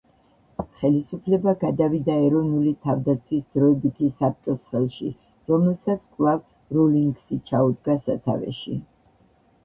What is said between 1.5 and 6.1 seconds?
გადავიდა ეროვნული თავდაცვის დროებითი საბჭოს ხელში, რომელსაც